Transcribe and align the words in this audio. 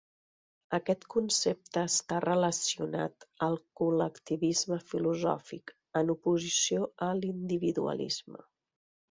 Aquest 0.75 1.03
concepte 1.15 1.83
està 1.89 2.21
relacionat 2.25 3.27
al 3.49 3.59
col·lectivisme 3.83 4.79
filosòfic 4.93 5.75
en 6.03 6.11
oposició 6.17 6.89
a 7.11 7.13
l'individualisme. 7.23 8.43